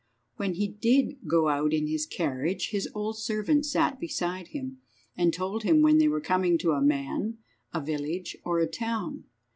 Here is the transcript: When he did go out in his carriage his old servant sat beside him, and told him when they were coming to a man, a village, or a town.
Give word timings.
When 0.37 0.55
he 0.55 0.67
did 0.67 1.27
go 1.27 1.47
out 1.47 1.73
in 1.73 1.85
his 1.85 2.07
carriage 2.07 2.71
his 2.71 2.89
old 2.95 3.19
servant 3.19 3.67
sat 3.67 3.99
beside 3.99 4.47
him, 4.47 4.79
and 5.15 5.31
told 5.31 5.61
him 5.61 5.83
when 5.83 5.99
they 5.99 6.07
were 6.07 6.19
coming 6.21 6.57
to 6.57 6.71
a 6.71 6.81
man, 6.81 7.37
a 7.71 7.79
village, 7.81 8.35
or 8.43 8.57
a 8.57 8.65
town. 8.65 9.25